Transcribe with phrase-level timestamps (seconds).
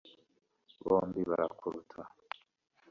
[0.87, 2.01] bombi barakuruta